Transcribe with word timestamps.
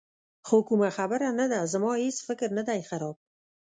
خو 0.47 0.57
کومه 0.67 0.89
خبره 0.97 1.29
نه 1.39 1.45
ده، 1.51 1.59
زما 1.73 1.91
هېڅ 2.03 2.17
فکر 2.27 2.49
نه 2.57 2.63
دی 2.67 2.81
خراب. 2.89 3.15